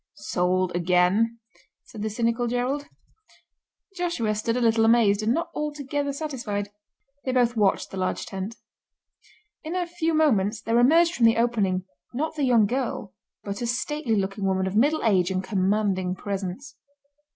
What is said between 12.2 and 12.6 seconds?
the